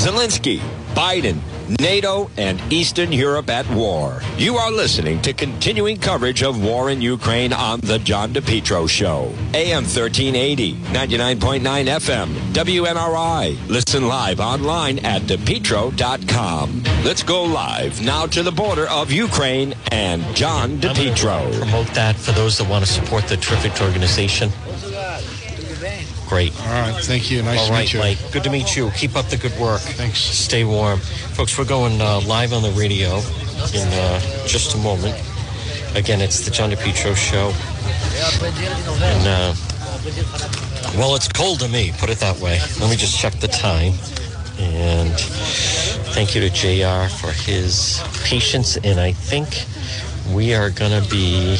[0.00, 0.60] Zelensky,
[0.94, 1.38] Biden,
[1.78, 4.22] NATO, and Eastern Europe at war.
[4.38, 9.30] You are listening to continuing coverage of war in Ukraine on The John DePetro Show.
[9.52, 13.68] AM 1380, 99.9 FM, WNRI.
[13.68, 16.82] Listen live online at DePetro.com.
[17.04, 21.58] Let's go live now to the border of Ukraine and John DePetro.
[21.58, 24.50] Promote that for those that want to support the terrific organization.
[26.30, 26.56] Great.
[26.60, 26.94] All right.
[27.02, 27.42] Thank you.
[27.42, 27.98] Nice All to meet you.
[27.98, 28.18] Mike.
[28.30, 28.92] Good to meet you.
[28.92, 29.80] Keep up the good work.
[29.80, 30.20] Thanks.
[30.20, 31.00] Stay warm.
[31.00, 33.16] Folks, we're going uh, live on the radio
[33.74, 35.20] in uh, just a moment.
[35.96, 37.52] Again, it's the John DePetro Show.
[39.02, 39.54] And, uh,
[40.96, 42.60] well, it's cold to me, put it that way.
[42.78, 43.94] Let me just check the time.
[44.60, 45.18] And
[46.14, 48.76] thank you to JR for his patience.
[48.76, 49.48] And I think
[50.32, 51.58] we are going to be.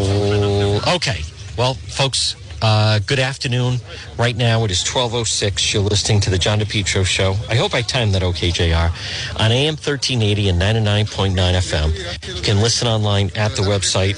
[0.00, 1.20] Okay.
[1.56, 3.78] Well, folks, uh, good afternoon.
[4.18, 5.72] Right now it is 12.06.
[5.72, 7.34] You're listening to the John DePetro Show.
[7.48, 8.92] I hope I timed that okay, JR.
[9.40, 12.36] On AM 1380 and 99.9 FM.
[12.36, 14.16] You can listen online at the website,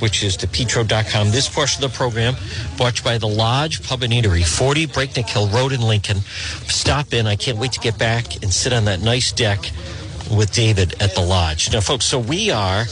[0.00, 1.30] which is depetro.com.
[1.30, 2.34] This portion of the program
[2.76, 6.18] brought to you by the Lodge Pub and Eatery, 40 Breakneck Hill Road in Lincoln.
[6.68, 7.26] Stop in.
[7.26, 9.70] I can't wait to get back and sit on that nice deck
[10.32, 11.72] with David at the lodge.
[11.72, 12.84] Now, folks, so we are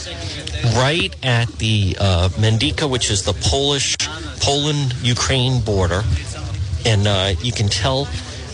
[0.77, 3.97] right at the uh, Medyka, which is the Polish,
[4.41, 6.03] Poland Ukraine border,
[6.85, 8.09] and uh, you can tell.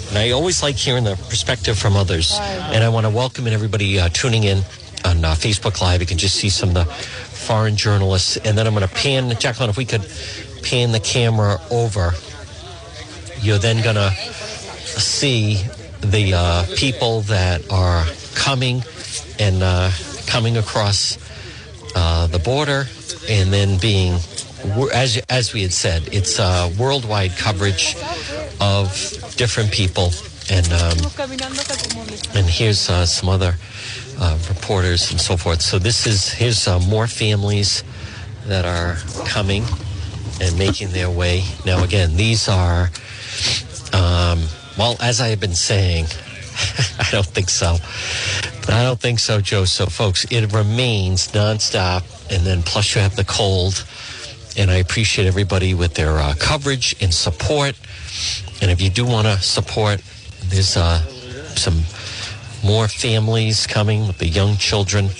[0.09, 3.99] And I always like hearing the perspective from others, and I want to welcome everybody
[3.99, 4.59] uh, tuning in
[5.05, 6.01] on uh, Facebook Live.
[6.01, 9.37] You can just see some of the foreign journalists, and then I'm going to pan
[9.39, 9.71] Jacqueline.
[9.71, 10.07] If we could
[10.63, 12.13] pan the camera over,
[13.41, 15.63] you're then going to see
[16.01, 18.05] the uh, people that are
[18.37, 18.83] coming
[19.41, 19.91] and uh,
[20.27, 21.19] coming across
[21.97, 22.85] uh, the border
[23.29, 24.13] and then being
[24.93, 27.97] as as we had said it's uh, worldwide coverage
[28.61, 28.91] of
[29.37, 30.11] different people
[30.51, 30.99] and um,
[32.35, 33.55] and here's uh, some other
[34.19, 35.61] uh, reporters and so forth.
[35.61, 37.83] So this is here's uh, more families
[38.47, 38.97] that are
[39.27, 39.65] coming
[40.41, 41.45] and making their way.
[41.65, 42.91] Now again these are
[43.93, 44.45] um,
[44.79, 46.07] well as I have been saying
[46.99, 47.77] I don't think so.
[48.69, 49.65] I don't think so, Joe.
[49.65, 52.03] So, folks, it remains nonstop,
[52.35, 53.85] and then plus you have the cold.
[54.57, 57.79] And I appreciate everybody with their uh, coverage and support.
[58.63, 60.01] And if you do want to support,
[60.45, 61.01] there's uh,
[61.57, 61.83] some
[62.65, 65.11] more families coming with the young children.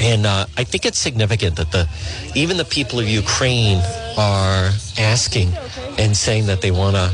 [0.00, 1.88] And uh, I think it's significant that the
[2.34, 3.78] even the people of Ukraine
[4.16, 5.52] are asking
[5.98, 7.10] and saying that they want a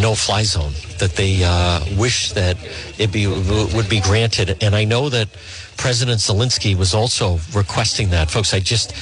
[0.00, 2.56] no-fly zone, that they uh, wish that
[2.98, 4.62] it be would be granted.
[4.62, 5.28] And I know that
[5.76, 8.52] President Zelensky was also requesting that, folks.
[8.52, 8.92] I just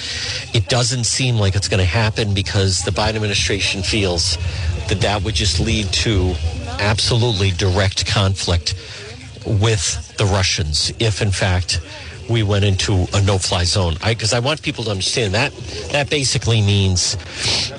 [0.55, 4.37] it doesn't seem like it's going to happen because the Biden administration feels
[4.89, 6.35] that that would just lead to
[6.79, 8.75] absolutely direct conflict
[9.45, 11.81] with the Russians if, in fact,
[12.29, 13.95] we went into a no-fly zone.
[14.07, 15.53] Because I, I, want people to understand that
[15.93, 17.17] that basically means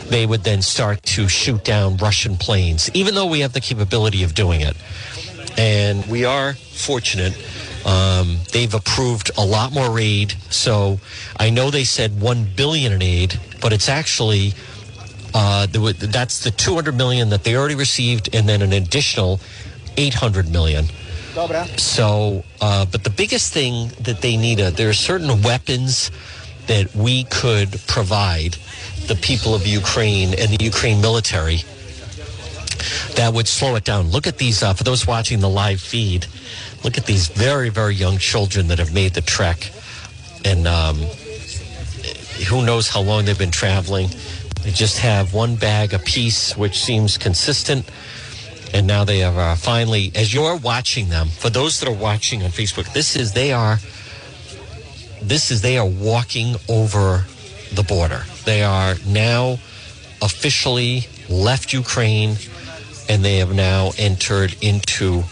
[0.10, 4.24] they would then start to shoot down Russian planes, even though we have the capability
[4.24, 4.76] of doing it.
[5.58, 7.34] And we are fortunate.
[7.86, 10.32] Um, they've approved a lot more aid.
[10.50, 11.00] So
[11.38, 14.54] I know they said one billion in aid, but it's actually
[15.34, 19.40] uh, that's the 200 million that they already received, and then an additional
[19.98, 20.86] 800 million.
[21.80, 26.12] So, uh, but the biggest thing that they need, uh, there are certain weapons
[26.68, 28.58] that we could provide
[29.08, 31.64] the people of Ukraine and the Ukraine military
[33.16, 34.10] that would slow it down.
[34.10, 36.28] Look at these, uh, for those watching the live feed,
[36.84, 39.72] look at these very, very young children that have made the trek.
[40.46, 40.98] And um,
[42.48, 44.10] who knows how long they've been traveling.
[44.64, 47.90] They just have one bag apiece, which seems consistent
[48.74, 52.44] and now they are uh, finally as you're watching them for those that are watching
[52.44, 53.78] on facebook this is they are
[55.22, 57.26] this is they are walking over
[57.74, 58.24] the border.
[58.46, 59.60] They are now
[60.22, 62.36] officially left ukraine
[63.08, 65.24] and they have now entered into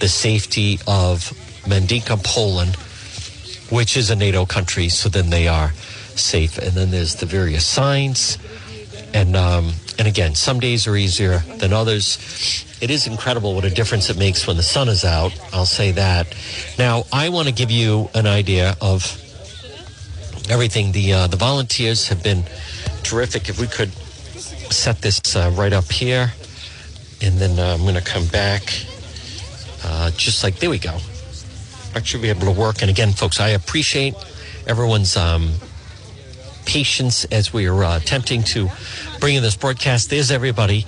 [0.00, 1.30] the safety of
[1.64, 2.76] Medyka poland
[3.70, 5.70] which is a nato country so then they are
[6.16, 6.58] safe.
[6.58, 8.38] And then there's the various signs.
[9.12, 12.18] And um, and again, some days are easier than others.
[12.84, 15.32] It is incredible what a difference it makes when the sun is out.
[15.54, 16.26] I'll say that.
[16.78, 19.00] Now, I want to give you an idea of
[20.50, 20.92] everything.
[20.92, 22.44] The uh, the volunteers have been
[23.02, 23.48] terrific.
[23.48, 23.90] If we could
[24.70, 26.30] set this uh, right up here,
[27.22, 28.64] and then uh, I'm going to come back,
[29.82, 30.98] uh, just like there we go.
[31.94, 32.82] I should be able to work.
[32.82, 34.12] And again, folks, I appreciate
[34.66, 35.16] everyone's.
[35.16, 35.54] Um,
[36.66, 38.68] patience as we are uh, attempting to
[39.20, 40.08] bring in this broadcast.
[40.08, 40.86] There's everybody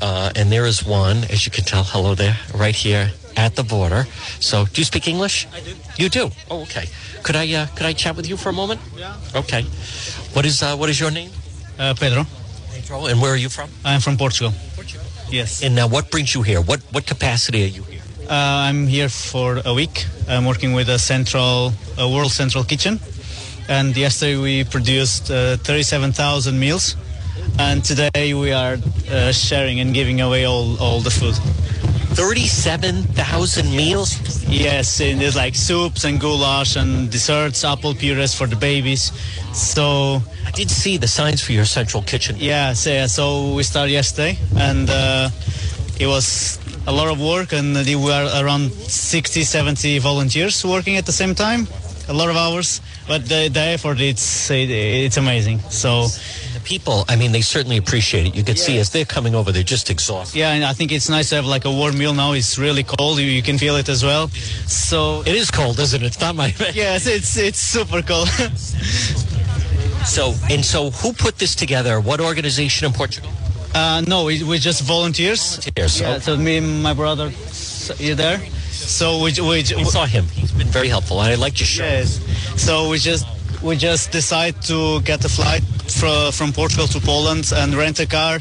[0.00, 3.62] Uh, and there is one, as you can tell, hello there, right here at the
[3.62, 4.06] border.
[4.40, 5.46] So, do you speak English?
[5.52, 5.74] I do.
[5.96, 6.30] You do.
[6.50, 6.86] Oh, okay.
[7.22, 8.80] Could I uh, could I chat with you for a moment?
[8.96, 9.14] Yeah.
[9.34, 9.62] Okay.
[10.32, 11.30] What is uh, what is your name?
[11.78, 12.24] Uh, Pedro.
[12.72, 13.06] Pedro.
[13.06, 13.68] And where are you from?
[13.84, 14.52] I'm from Portugal.
[14.74, 15.04] Portugal.
[15.30, 15.62] Yes.
[15.62, 16.60] And uh, what brings you here?
[16.60, 18.02] What what capacity are you here?
[18.30, 20.06] Uh, I'm here for a week.
[20.28, 23.00] I'm working with a central, a World Central Kitchen,
[23.68, 26.94] and yesterday we produced uh, 37,000 meals,
[27.58, 28.76] and today we are
[29.10, 31.34] uh, sharing and giving away all, all the food.
[32.14, 34.18] Thirty-seven thousand meals.
[34.48, 39.12] Yes, and there's like soups and goulash and desserts, apple purées for the babies.
[39.52, 42.36] So I did see the signs for your central kitchen.
[42.38, 45.30] yeah, so, yeah, so we started yesterday, and uh,
[46.00, 51.06] it was a lot of work, and there were around 60, 70 volunteers working at
[51.06, 51.68] the same time.
[52.08, 55.60] A lot of hours, but the, the effort it's it, it's amazing.
[55.70, 56.08] So
[56.60, 58.34] The people, I mean, they certainly appreciate it.
[58.34, 60.38] You could see as they're coming over, they're just exhausted.
[60.38, 62.32] yeah, and I think it's nice to have like a warm meal now.
[62.32, 63.18] It's really cold.
[63.18, 64.28] You, you can feel it as well.
[64.66, 66.06] So It is cold, isn't it?
[66.06, 66.54] It's not my.
[66.74, 68.28] yes, it's it's super cold.
[70.04, 72.00] So and so, who put this together?
[72.00, 73.30] What organization in Portugal?
[73.74, 75.56] uh, no, we, we're just volunteers.
[75.56, 76.20] Volunteers, Yeah, okay.
[76.20, 77.30] so me and my brother,
[77.98, 78.38] you there?
[78.70, 79.58] So we we.
[79.60, 80.24] I saw him.
[80.32, 81.20] He's been very helpful.
[81.20, 81.84] And I like to show.
[81.84, 82.18] Yes.
[82.56, 83.26] So we just
[83.62, 85.62] we just decide to get a flight
[86.00, 88.38] fro- from Portugal to Poland and rent a car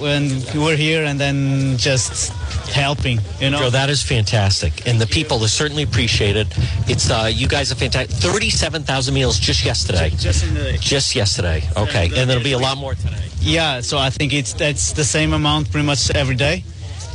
[0.00, 2.32] when we're here and then just
[2.72, 3.58] helping, you know.
[3.58, 6.46] Joe, that is fantastic, and the people are certainly appreciate it.
[6.88, 8.16] It's uh, you guys are fantastic.
[8.16, 10.10] Thirty-seven thousand meals just yesterday.
[10.16, 11.62] just in the Just yesterday.
[11.76, 13.24] Okay, And, uh, and there'll be a lot more today.
[13.40, 13.80] yeah.
[13.82, 16.64] So I think it's that's the same amount pretty much every day,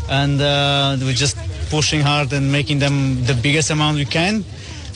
[0.09, 1.37] and uh, we're just
[1.71, 4.43] pushing hard and making them the biggest amount we can.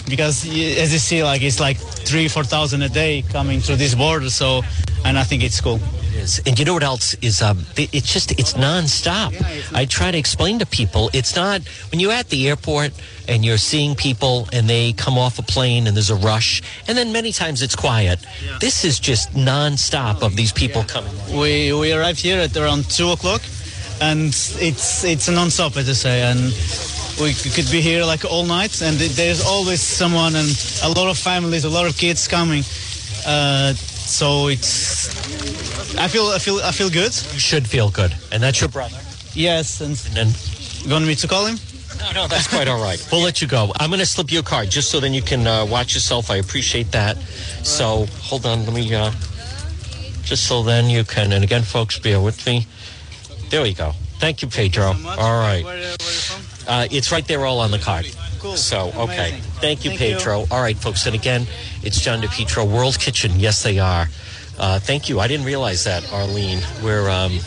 [0.09, 3.95] Because as you see, like it's like three, four thousand a day coming through this
[3.95, 4.29] border.
[4.29, 4.61] So,
[5.05, 5.79] and I think it's cool.
[6.21, 6.41] is.
[6.45, 7.41] And you know what else is?
[7.41, 9.33] Um, it's just it's nonstop.
[9.73, 11.61] I try to explain to people it's not
[11.91, 12.91] when you're at the airport
[13.27, 16.97] and you're seeing people and they come off a plane and there's a rush, and
[16.97, 18.19] then many times it's quiet.
[18.59, 21.13] This is just nonstop of these people coming.
[21.29, 23.41] We we arrived here at around two o'clock,
[24.01, 24.27] and
[24.59, 26.39] it's it's a non-stop, as I say, and
[27.19, 30.49] we could be here like all night, and there's always someone and
[30.83, 32.63] a lot of families, a lot of kids coming.
[33.25, 35.09] Uh, so it's
[35.97, 37.13] I feel I feel I feel good.
[37.33, 38.97] You should feel good, and that's your brother.
[39.33, 40.27] Yes, and And then
[40.83, 41.57] you want me to call him?
[41.99, 43.05] No, no, that's quite all right.
[43.11, 43.71] We'll let you go.
[43.79, 46.31] I'm going to slip you a card just so then you can uh, watch yourself.
[46.31, 47.17] I appreciate that.
[47.63, 49.11] So hold on, let me uh,
[50.23, 51.31] just so then you can.
[51.31, 52.65] And again, folks, bear with me.
[53.49, 53.91] There we go.
[54.19, 54.93] Thank you, Pedro.
[55.05, 56.40] All right, Where, where you?
[56.67, 58.07] Uh, it's right there, all on the card.
[58.39, 58.55] Cool.
[58.57, 59.41] So okay, Amazing.
[59.61, 60.15] thank you, Thank you.
[60.15, 60.45] Pedro.
[60.49, 61.45] All right, folks, and again,
[61.83, 63.31] it's John DePetro, World Kitchen.
[63.35, 64.07] Yes, they are.
[64.57, 65.19] Uh, thank you.
[65.19, 66.59] I didn't realize that, Arlene.
[66.83, 67.39] We're um,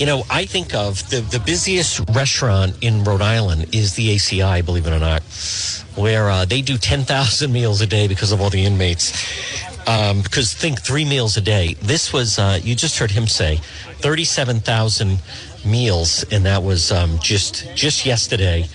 [0.00, 4.64] you know, I think of the, the busiest restaurant in Rhode Island is the ACI,
[4.64, 5.22] believe it or not,
[5.94, 9.12] where uh, they do 10,000 meals a day because of all the inmates.
[9.86, 11.74] Um, because think three meals a day.
[11.82, 13.60] This was, uh, you just heard him say,
[13.98, 15.18] 37,000
[15.64, 18.66] meals, and that was um, just just yesterday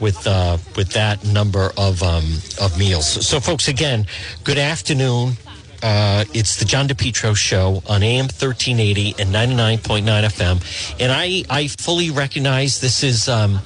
[0.00, 2.24] with uh, with that number of um,
[2.60, 3.06] of meals.
[3.26, 4.06] So, folks, again,
[4.44, 5.36] good afternoon.
[5.82, 10.96] Uh, it's the John DePetro show on AM 1380 and 99.9 FM.
[10.98, 13.60] And I, I fully recognize this is um,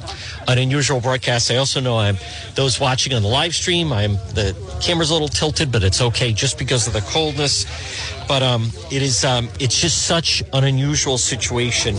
[0.48, 1.48] an unusual broadcast.
[1.52, 2.16] I also know I'm
[2.56, 3.92] those watching on the live stream.
[3.92, 7.66] I'm the camera's a little tilted, but it's okay just because of the coldness.
[8.28, 11.96] But um, it is um, it's just such an unusual situation,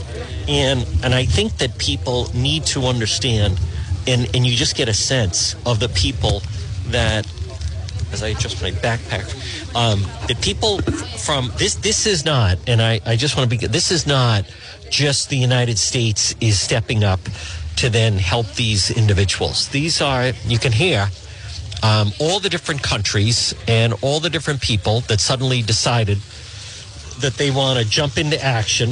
[0.48, 3.60] and and I think that people need to understand,
[4.08, 6.44] and and you just get a sense of the people
[6.88, 7.26] that
[8.12, 9.26] as I adjust my backpack.
[9.76, 10.80] Um, the people
[11.18, 14.46] from this, this is not, and I, I just want to be, this is not
[14.90, 17.20] just the United States is stepping up
[17.78, 19.70] to then help these individuals.
[19.70, 21.10] These are, you can hear,
[21.84, 26.18] um, all the different countries and all the different people that suddenly decided
[27.20, 28.92] that they want to jump into action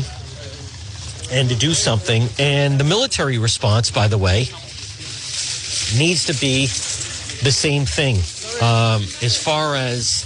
[1.31, 2.27] and to do something.
[2.39, 4.47] And the military response, by the way,
[5.97, 6.65] needs to be
[7.43, 8.15] the same thing.
[8.61, 10.25] Um, as far as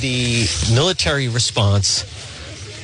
[0.00, 2.04] the military response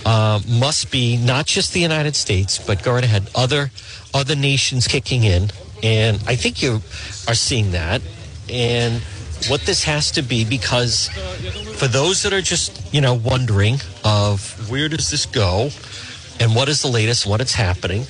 [0.04, 3.70] uh, must be not just the United States, but go right ahead, other
[4.14, 5.50] other nations kicking in,
[5.82, 6.82] and I think you
[7.28, 8.02] are seeing that.
[8.50, 9.02] And
[9.48, 11.08] what this has to be, because
[11.76, 15.70] for those that are just you know wondering of where does this go,
[16.40, 18.04] and what is the latest, what is happening,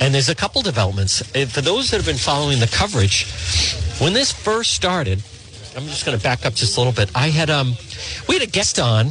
[0.00, 1.22] and there's a couple developments.
[1.34, 3.26] Uh, For those that have been following the coverage,
[3.98, 5.22] when this first started,
[5.76, 7.10] I'm just going to back up just a little bit.
[7.14, 7.74] I had um,
[8.28, 9.10] we had a guest on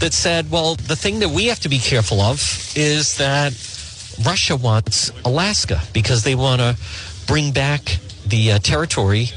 [0.00, 2.40] that said, well, the thing that we have to be careful of
[2.76, 3.52] is that
[4.24, 6.76] Russia wants Alaska because they want to
[7.26, 9.30] bring back the uh, territory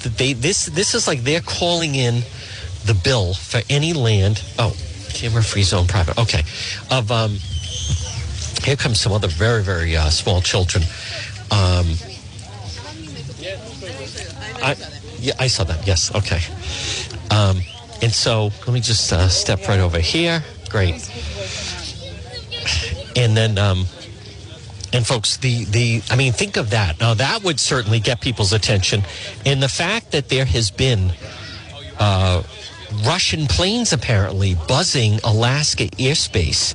[0.00, 2.22] they this this is like they're calling in
[2.84, 4.42] the bill for any land.
[4.58, 4.74] Oh,
[5.12, 6.18] camera free zone private.
[6.18, 6.42] Okay,
[6.90, 7.38] of um,
[8.62, 10.84] here comes some other very very uh, small children.
[11.50, 11.86] Um,
[14.62, 14.76] I,
[15.18, 15.86] yeah, I saw that.
[15.86, 16.14] Yes.
[16.14, 16.40] Okay.
[17.30, 17.60] Um,
[18.02, 20.42] and so let me just uh, step right over here.
[20.68, 21.10] Great.
[23.16, 23.86] And then, um,
[24.92, 27.00] and folks, the the I mean, think of that.
[27.00, 29.02] Now that would certainly get people's attention,
[29.44, 31.12] and the fact that there has been
[31.98, 32.42] uh,
[33.04, 36.74] Russian planes apparently buzzing Alaska airspace.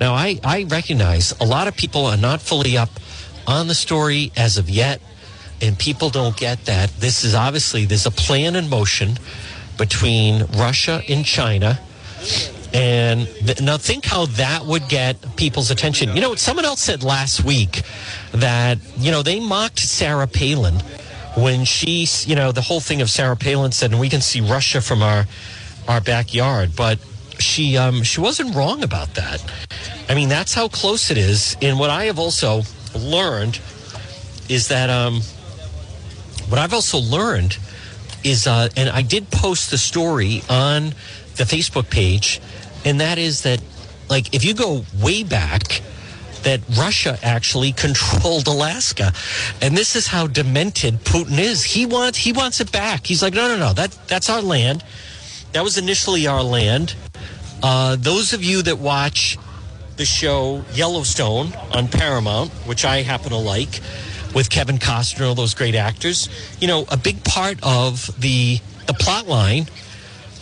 [0.00, 2.90] Now I I recognize a lot of people are not fully up
[3.46, 5.00] on the story as of yet,
[5.62, 9.18] and people don't get that this is obviously there's a plan in motion
[9.78, 11.78] between Russia and China.
[12.74, 16.14] And th- now think how that would get people's attention.
[16.14, 17.82] You know, someone else said last week
[18.32, 20.74] that, you know, they mocked Sarah Palin
[21.36, 24.40] when she, you know, the whole thing of Sarah Palin said, and we can see
[24.40, 25.24] Russia from our,
[25.86, 26.74] our backyard.
[26.74, 26.98] But
[27.38, 29.44] she, um, she wasn't wrong about that.
[30.08, 31.56] I mean, that's how close it is.
[31.62, 32.62] And what I have also
[32.96, 33.60] learned
[34.48, 35.20] is that, um,
[36.48, 37.56] what I've also learned
[38.24, 40.94] is, uh, and I did post the story on
[41.36, 42.40] the Facebook page,
[42.84, 43.60] and that is that,
[44.08, 45.82] like, if you go way back,
[46.42, 49.12] that Russia actually controlled Alaska,
[49.60, 51.64] and this is how demented Putin is.
[51.64, 53.06] He wants he wants it back.
[53.06, 54.84] He's like, no, no, no, that that's our land.
[55.52, 56.94] That was initially our land.
[57.62, 59.38] Uh, those of you that watch
[59.96, 63.80] the show Yellowstone on Paramount, which I happen to like,
[64.34, 66.28] with Kevin Costner, all those great actors.
[66.60, 69.66] You know, a big part of the the plot line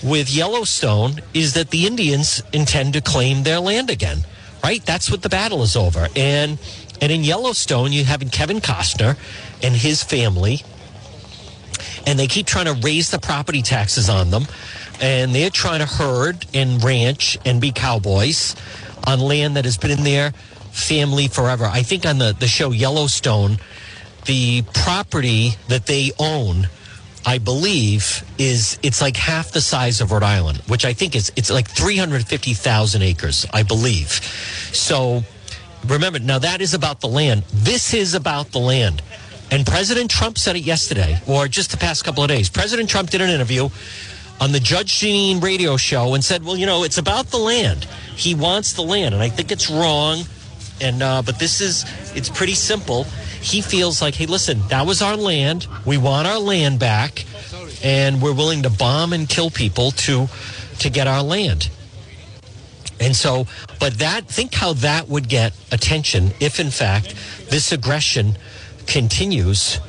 [0.03, 4.19] with Yellowstone is that the Indians intend to claim their land again.
[4.63, 4.85] Right?
[4.85, 6.09] That's what the battle is over.
[6.15, 6.59] And
[7.01, 9.17] and in Yellowstone, you have Kevin Costner
[9.61, 10.63] and his family,
[12.07, 14.47] and they keep trying to raise the property taxes on them,
[15.01, 18.55] and they're trying to herd and ranch and be cowboys
[19.05, 20.31] on land that has been in their
[20.71, 21.65] family forever.
[21.65, 23.59] I think on the, the show Yellowstone,
[24.27, 26.69] the property that they own,
[27.25, 31.33] I believe, is it's like half the size of Rhode Island, which I think is
[31.37, 34.09] it's like three hundred fifty thousand acres, I believe.
[34.73, 35.23] So
[35.87, 37.45] remember, now that is about the land.
[37.53, 39.03] This is about the land.
[39.51, 42.49] And President Trump said it yesterday, or just the past couple of days.
[42.49, 43.69] President Trump did an interview
[44.41, 47.85] on the Judge Jeanine radio show and said, "Well, you know, it's about the land.
[48.17, 50.25] He wants the land, and I think it's wrong.
[50.83, 51.85] And uh, but this is
[52.15, 53.05] it's pretty simple.
[53.41, 55.67] He feels like, hey, listen, that was our land.
[55.87, 57.25] We want our land back,
[57.83, 60.29] and we're willing to bomb and kill people to
[60.81, 61.71] to get our land.
[63.01, 63.47] And so,
[63.81, 67.15] but that think how that would get attention if, in fact,
[67.51, 68.37] this aggression
[68.87, 69.81] continues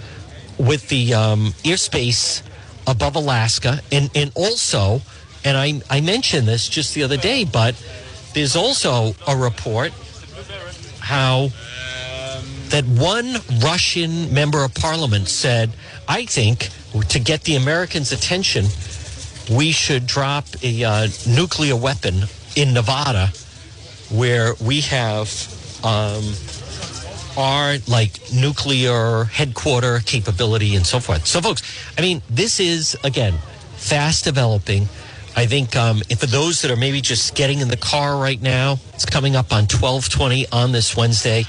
[0.58, 2.42] with the um, airspace
[2.88, 5.02] above Alaska, and and also,
[5.44, 7.76] and I I mentioned this just the other day, but
[8.34, 9.92] there's also a report
[11.04, 11.50] how
[12.70, 15.70] that one Russian member of parliament said,
[16.08, 16.70] I think
[17.10, 18.66] to get the Americans' attention,
[19.52, 22.24] we should drop a uh, nuclear weapon
[22.56, 23.28] in Nevada,
[24.10, 25.28] where we have
[25.84, 26.24] um,
[27.38, 31.28] our like nuclear headquarter capability and so forth.
[31.28, 31.64] So, folks,
[31.98, 33.38] I mean, this is again
[33.76, 34.88] fast developing.
[35.36, 38.78] I think um, for those that are maybe just getting in the car right now,
[38.94, 41.46] it's coming up on twelve twenty on this Wednesday.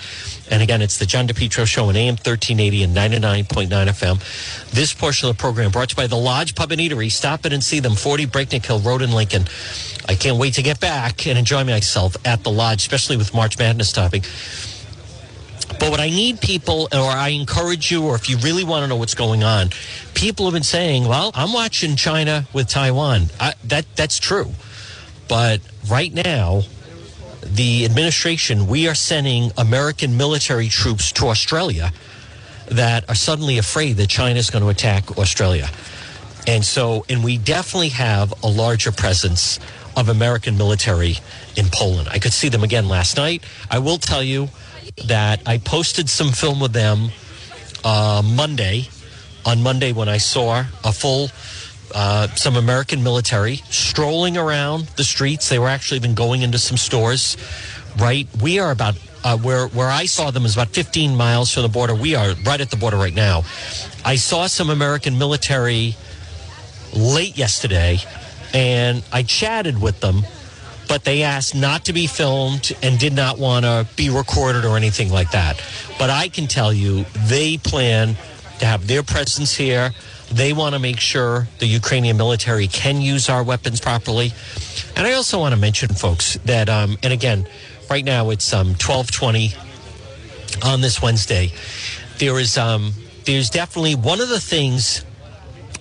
[0.50, 4.70] And again, it's the John DePetro Show on AM 1380 and 99.9 FM.
[4.72, 7.10] This portion of the program brought to you by the Lodge Pub and Eatery.
[7.10, 9.44] Stop in and see them, 40 Breakneck Hill Road in Lincoln.
[10.06, 13.58] I can't wait to get back and enjoy myself at the Lodge, especially with March
[13.58, 14.22] Madness topping.
[15.78, 18.88] But what I need people, or I encourage you, or if you really want to
[18.88, 19.71] know what's going on,
[20.14, 24.52] people have been saying, "Well, I'm watching China with Taiwan." I, that that's true,
[25.28, 26.62] but right now,
[27.43, 31.93] the administration we are sending American military troops to Australia
[32.69, 35.69] that are suddenly afraid that China is going to attack Australia,
[36.47, 39.59] and so, and we definitely have a larger presence
[39.97, 41.16] of American military
[41.57, 42.09] in Poland.
[42.11, 43.45] I could see them again last night.
[43.71, 44.49] I will tell you
[45.06, 47.10] that I posted some film with them
[47.84, 48.88] uh, Monday.
[49.46, 51.28] On Monday, when I saw a full,
[51.94, 56.78] uh, some American military strolling around the streets, they were actually even going into some
[56.78, 57.36] stores.
[57.98, 61.62] Right, we are about uh, where where I saw them is about 15 miles from
[61.62, 61.94] the border.
[61.94, 63.42] We are right at the border right now.
[64.04, 65.94] I saw some American military
[66.94, 67.98] late yesterday,
[68.52, 70.22] and I chatted with them
[70.88, 74.76] but they asked not to be filmed and did not want to be recorded or
[74.76, 75.62] anything like that.
[75.98, 78.16] But I can tell you, they plan
[78.58, 79.92] to have their presence here.
[80.32, 84.32] They want to make sure the Ukrainian military can use our weapons properly.
[84.96, 87.46] And I also want to mention, folks, that um, and again,
[87.90, 89.52] right now it's um, twelve twenty
[90.62, 91.52] on this Wednesday.
[92.18, 92.92] There is um,
[93.24, 95.04] there's definitely one of the things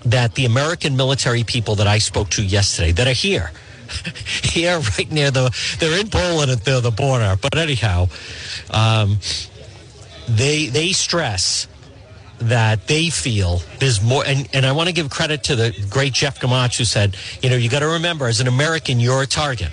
[0.06, 3.52] that the American military people that I spoke to yesterday that are here,
[4.44, 7.38] here right near the, they're in Poland at the, the border.
[7.42, 8.08] But anyhow,
[8.72, 9.20] um,
[10.28, 11.68] they they stress
[12.40, 16.14] that they feel there's more and, and I want to give credit to the great
[16.14, 19.28] Jeff Gamach who said, you know, you got to remember as an American you're a
[19.28, 19.70] target.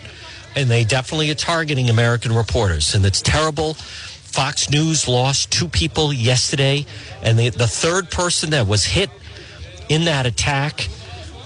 [0.56, 3.74] And they definitely are targeting American reporters and it's terrible.
[3.74, 6.86] Fox News lost two people yesterday
[7.22, 9.10] and the, the third person that was hit
[9.88, 10.88] in that attack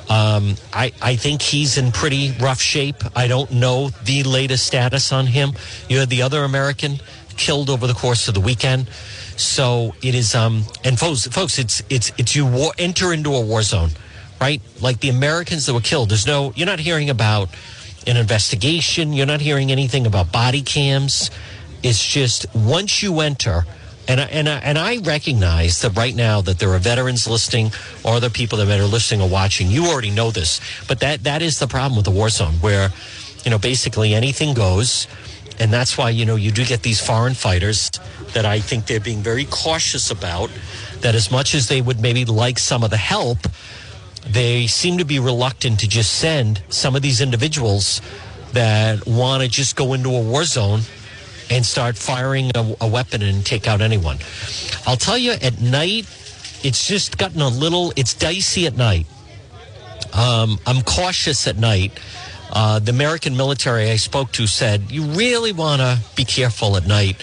[0.09, 2.97] um, I, I think he's in pretty rough shape.
[3.17, 5.53] I don't know the latest status on him.
[5.89, 7.01] You had the other American
[7.37, 8.89] killed over the course of the weekend.
[9.37, 13.41] So it is, um, and folks, folks, it's it's it's you war, enter into a
[13.41, 13.91] war zone,
[14.41, 14.61] right?
[14.81, 16.11] Like the Americans that were killed.
[16.11, 17.49] There's no, you're not hearing about
[18.07, 19.13] an investigation.
[19.13, 21.31] You're not hearing anything about body cams.
[21.83, 23.65] It's just once you enter,
[24.07, 27.71] and I, and I, and I recognize that right now that there are veterans listening
[28.05, 29.69] or other people that are listening or watching.
[29.69, 32.91] You already know this, but that that is the problem with the war zone, where
[33.45, 35.07] you know basically anything goes
[35.59, 37.91] and that's why you know you do get these foreign fighters
[38.33, 40.51] that I think they're being very cautious about.
[41.01, 43.39] That as much as they would maybe like some of the help,
[44.27, 48.01] they seem to be reluctant to just send some of these individuals
[48.53, 50.81] that want to just go into a war zone
[51.51, 54.19] and start firing a, a weapon and take out anyone.
[54.87, 56.07] I'll tell you, at night,
[56.63, 57.93] it's just gotten a little.
[57.97, 59.07] It's dicey at night.
[60.13, 61.99] Um, I'm cautious at night
[62.55, 66.87] uh, the American military I spoke to said you really want to be careful at
[66.87, 67.23] night.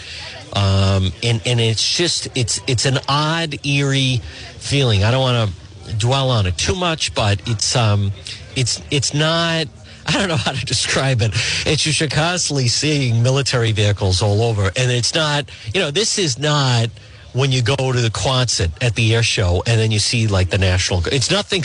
[0.54, 4.18] Um, and and it's just it's it's an odd eerie
[4.58, 5.06] feeling.
[5.06, 8.12] I don't want to dwell on it too much, but it's um
[8.56, 9.68] it's it's not.
[10.08, 11.32] I don't know how to describe it.
[11.66, 15.50] It's just you're constantly seeing military vehicles all over, and it's not.
[15.74, 16.90] You know, this is not
[17.34, 20.50] when you go to the Quonset at the air show and then you see like
[20.50, 21.06] the national.
[21.08, 21.64] It's nothing.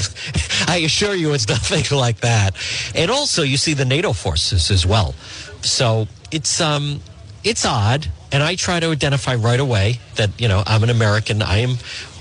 [0.68, 2.54] I assure you, it's nothing like that.
[2.94, 5.14] And also, you see the NATO forces as well.
[5.62, 7.00] So it's um,
[7.44, 8.08] it's odd.
[8.32, 11.42] And I try to identify right away that you know I'm an American.
[11.42, 11.76] I am.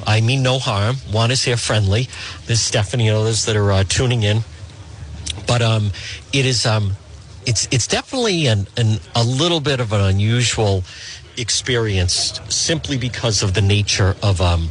[0.07, 0.97] I mean no harm.
[1.11, 2.07] One is here friendly.
[2.45, 4.41] There's Stephanie and others that are uh, tuning in.
[5.47, 5.91] But um,
[6.33, 6.93] it is um,
[7.45, 10.83] it's it's definitely an, an a little bit of an unusual
[11.37, 14.69] experience simply because of the nature of um,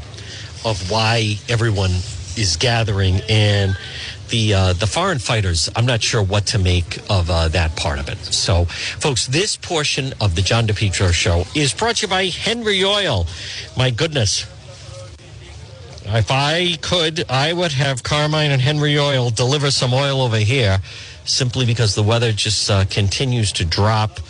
[0.64, 1.92] of why everyone
[2.36, 3.76] is gathering and
[4.30, 5.70] the uh, the foreign fighters.
[5.76, 8.18] I'm not sure what to make of uh, that part of it.
[8.18, 12.84] So, folks, this portion of the John DePetro show is brought to you by Henry
[12.84, 13.26] Oil.
[13.76, 14.46] My goodness.
[16.06, 20.78] If I could, I would have Carmine and Henry Oil deliver some oil over here
[21.24, 24.20] simply because the weather just uh, continues to drop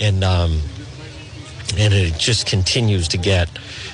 [0.00, 0.60] and um,
[1.78, 3.48] and it just continues to get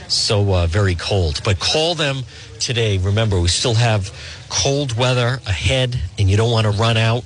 [0.09, 1.41] so uh, very cold.
[1.45, 2.23] But call them
[2.59, 2.99] today.
[2.99, 4.13] Remember, we still have
[4.49, 7.25] cold weather ahead, and you don't want to run out.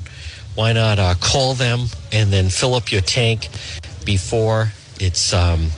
[0.54, 3.48] Why not uh, call them and then fill up your tank
[4.04, 5.70] before it's um,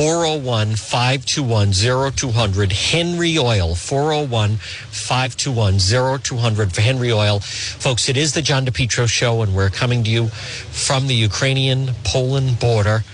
[0.00, 1.72] 401 521
[2.14, 5.78] 0200 Henry Oil 401 521
[6.22, 7.40] 0200 for Henry Oil.
[7.40, 11.90] Folks, it is the John DePetro show and we're coming to you from the Ukrainian
[12.02, 13.04] Poland border.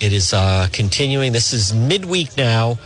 [0.00, 1.30] It is uh, continuing.
[1.30, 2.80] This is midweek now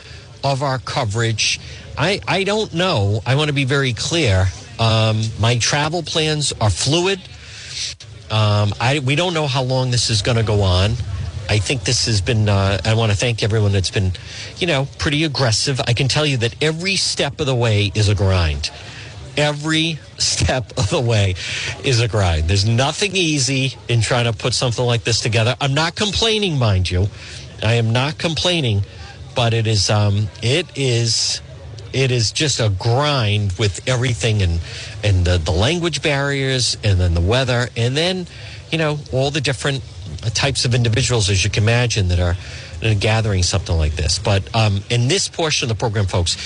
[0.45, 1.61] of our coverage.
[1.97, 3.23] I, I don't know.
[3.25, 4.49] I want to be very clear.
[4.79, 7.21] Um, my travel plans are fluid.
[8.31, 10.93] Um, I, we don't know how long this is going to go on.
[11.51, 14.13] I think this has been, uh, I want to thank everyone that's been,
[14.59, 15.81] you know, pretty aggressive.
[15.87, 18.71] I can tell you that every step of the way is a grind
[19.37, 21.35] every step of the way
[21.85, 22.49] is a grind.
[22.49, 25.57] There's nothing easy in trying to put something like this together.
[25.61, 27.09] I'm not complaining, mind you.
[27.63, 28.83] I am not complaining,
[29.35, 31.41] but it is um it is
[31.93, 34.61] it is just a grind with everything and
[35.03, 38.27] and the, the language barriers and then the weather and then
[38.71, 39.83] you know all the different
[40.35, 42.37] types of individuals as you can imagine that are
[42.95, 44.19] gathering something like this.
[44.19, 46.37] But um, in this portion of the program, folks,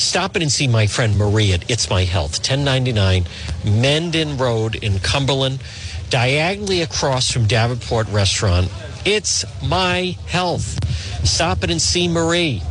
[0.00, 3.24] stop in and see my friend Marie at It's My Health, 1099
[3.64, 5.60] Mendon Road in Cumberland,
[6.10, 8.70] diagonally across from Davenport Restaurant.
[9.04, 10.84] It's My Health.
[11.26, 12.62] Stop in and see Marie.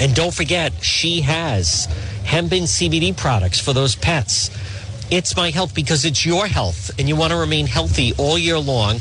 [0.00, 1.86] And don't forget, she has
[2.24, 4.50] hemp CBD products for those pets.
[5.10, 8.58] It's My Health because it's your health and you want to remain healthy all year
[8.58, 9.00] long.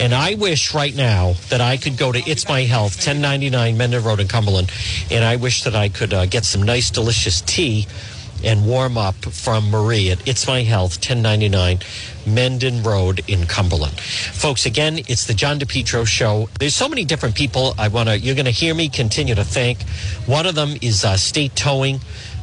[0.00, 4.04] And I wish right now that I could go to It's My Health, 1099 Mendon
[4.04, 4.70] Road in Cumberland,
[5.10, 7.86] and I wish that I could uh, get some nice, delicious tea
[8.44, 11.80] and warm up from Marie at It's My Health, 1099
[12.26, 13.98] Mendon Road in Cumberland.
[13.98, 16.48] Folks, again, it's the John DePetro show.
[16.58, 19.44] There's so many different people I want to, you're going to hear me continue to
[19.44, 19.82] thank.
[20.26, 22.00] One of them is uh, State Towing,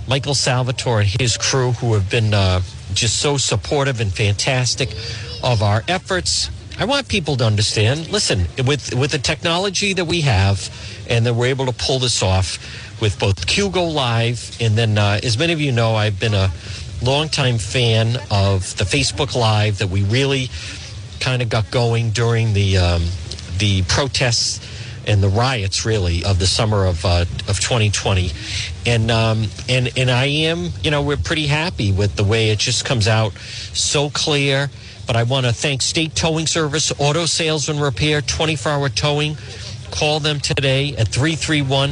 [0.07, 2.61] Michael Salvatore and his crew who have been uh,
[2.93, 4.89] just so supportive and fantastic
[5.43, 6.49] of our efforts.
[6.77, 8.11] I want people to understand.
[8.11, 10.69] Listen, with with the technology that we have,
[11.09, 12.59] and that we're able to pull this off
[13.01, 16.33] with both Q Go Live, and then uh, as many of you know, I've been
[16.33, 16.51] a
[17.01, 20.49] longtime fan of the Facebook Live that we really
[21.19, 23.03] kind of got going during the um,
[23.57, 24.59] the protests
[25.07, 28.31] and the riots, really, of the summer of uh, of 2020,
[28.85, 32.59] and um, and and I am, you know, we're pretty happy with the way it
[32.59, 34.69] just comes out so clear.
[35.07, 39.37] But I want to thank State Towing Service, Auto Sales and Repair, 24 hour towing.
[39.91, 41.91] Call them today at 331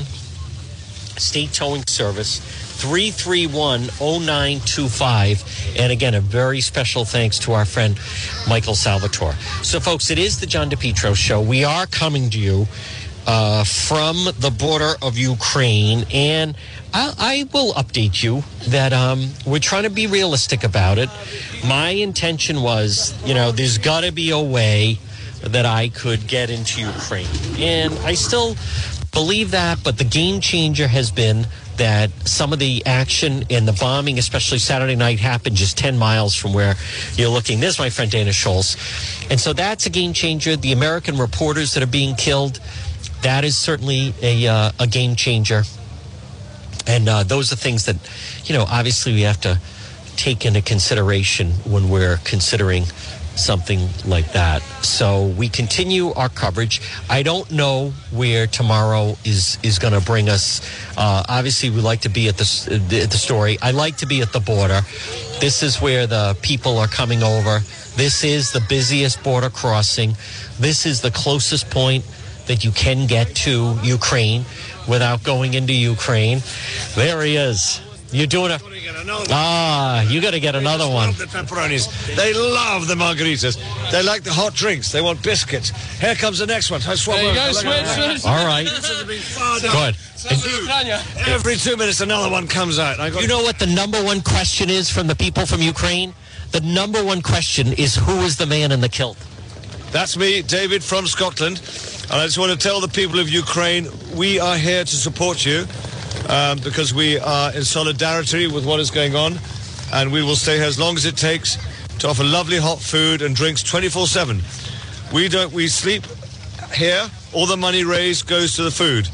[1.19, 5.75] State Towing Service, 331 0925.
[5.77, 7.99] And again, a very special thanks to our friend
[8.47, 9.33] Michael Salvatore.
[9.61, 11.39] So, folks, it is the John DePetro Show.
[11.41, 12.67] We are coming to you
[13.27, 16.05] uh, from the border of Ukraine.
[16.13, 16.55] And
[16.93, 21.09] I, I will update you that um, we're trying to be realistic about it.
[21.65, 24.97] My intention was, you know, there's got to be a way
[25.41, 27.27] that I could get into Ukraine.
[27.57, 28.55] And I still
[29.11, 31.45] believe that, but the game changer has been
[31.77, 36.35] that some of the action and the bombing, especially Saturday night, happened just 10 miles
[36.35, 36.75] from where
[37.15, 37.59] you're looking.
[37.59, 38.75] There's my friend Dana Schultz.
[39.29, 40.55] And so that's a game changer.
[40.55, 42.59] The American reporters that are being killed,
[43.23, 45.63] that is certainly a, uh, a game changer.
[46.85, 47.95] And uh, those are things that,
[48.45, 49.59] you know, obviously we have to
[50.15, 52.83] take into consideration when we're considering
[53.35, 54.61] something like that.
[54.83, 56.81] So we continue our coverage.
[57.09, 60.61] I don't know where tomorrow is is going to bring us.
[60.97, 63.57] Uh, obviously, we like to be at the at the story.
[63.61, 64.81] I like to be at the border.
[65.39, 67.59] This is where the people are coming over.
[67.95, 70.15] This is the busiest border crossing.
[70.59, 72.05] This is the closest point
[72.47, 74.45] that you can get to Ukraine
[74.87, 76.41] without going into Ukraine.
[76.95, 77.81] There he is.
[78.11, 78.59] You're doing a
[79.31, 80.01] ah.
[80.01, 81.07] You got to get another They one.
[81.09, 82.15] love the pepperonis.
[82.15, 83.57] They love the margaritas.
[83.91, 84.91] They like the hot drinks.
[84.91, 85.71] They want biscuits.
[85.99, 86.81] Here comes the next one.
[86.87, 88.25] I swap There you go, Look switch.
[88.25, 89.71] All right, This has been far down.
[89.71, 91.27] good.
[91.27, 92.99] Every two minutes, another one comes out.
[92.99, 96.13] I got You know what the number one question is from the people from Ukraine?
[96.51, 99.17] The number one question is who is the man in the kilt?
[99.91, 101.57] That's me, David from Scotland.
[102.11, 105.45] And I just want to tell the people of Ukraine we are here to support
[105.45, 105.65] you
[106.29, 109.39] um, because we are in solidarity with what is going on.
[109.93, 111.57] And we will stay here as long as it takes
[111.99, 114.41] to offer lovely hot food and drinks 24 7.
[115.13, 116.03] We don't, we sleep
[116.75, 117.09] here.
[117.31, 119.07] All the money raised goes to the food.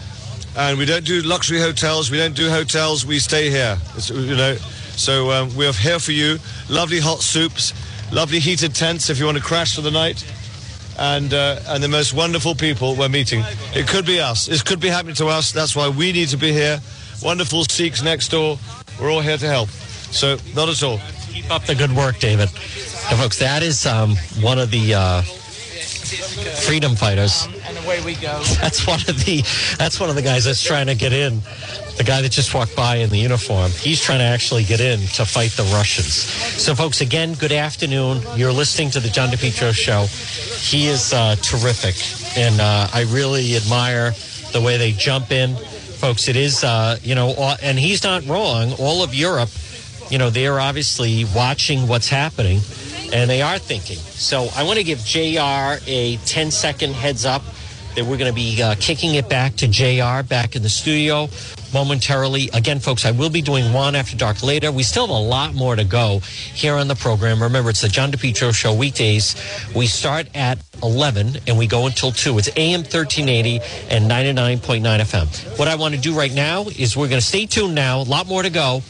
[0.58, 2.10] And we don't do luxury hotels.
[2.10, 3.06] We don't do hotels.
[3.06, 3.78] We stay here.
[3.95, 6.39] It's, you know, so um, we are here for you.
[6.69, 7.71] Lovely hot soups,
[8.12, 10.25] lovely heated tents if you want to crash for the night
[10.99, 13.43] and uh, and the most wonderful people we're meeting.
[13.73, 14.45] It could be us.
[14.45, 15.51] This could be happening to us.
[15.51, 16.79] That's why we need to be here.
[17.23, 18.59] Wonderful Sikhs next door.
[18.99, 19.69] We're all here to help.
[19.69, 20.99] So not at all.
[21.31, 22.49] Keep up the good work, David.
[22.49, 27.47] Folks, that is um, one of the uh, freedom fighters.
[27.89, 28.39] We go.
[28.62, 29.41] That's one of the
[29.80, 31.41] that's one of the guys that's trying to get in.
[31.97, 34.99] The guy that just walked by in the uniform, he's trying to actually get in
[34.99, 36.13] to fight the Russians.
[36.13, 38.21] So, folks, again, good afternoon.
[38.36, 40.06] You're listening to the John DePetro show.
[40.06, 41.95] He is uh, terrific,
[42.38, 44.12] and uh, I really admire
[44.54, 46.28] the way they jump in, folks.
[46.28, 48.71] It is, uh, you know, and he's not wrong.
[48.73, 49.49] All of Europe,
[50.12, 52.60] you know, they are obviously watching what's happening,
[53.12, 53.97] and they are thinking.
[53.97, 55.82] So, I want to give Jr.
[55.88, 57.41] a 10 second heads up
[57.95, 61.28] that we're going to be uh, kicking it back to JR back in the studio
[61.73, 62.49] momentarily.
[62.54, 64.71] Again, folks, I will be doing Juan After Dark later.
[64.71, 67.41] We still have a lot more to go here on the program.
[67.41, 69.36] Remember, it's the John DePetro Show weekdays.
[69.75, 72.38] We start at 11 and we go until 2.
[72.38, 75.60] It's AM 1380 and 99.9 FM.
[75.60, 78.02] What I want to do right now is we're going to stay tuned now.
[78.02, 78.82] A lot more to go.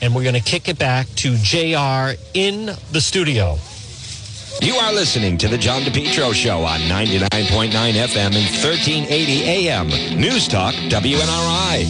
[0.00, 3.56] And we're going to kick it back to JR in the studio.
[4.62, 9.88] You are listening to the John DePetro Show on 99.9 FM and 1380 AM.
[10.16, 11.82] News Talk WNRI.